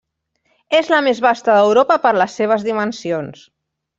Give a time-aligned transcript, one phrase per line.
[0.77, 3.47] És la més vasta d'Europa per les seves dimensions.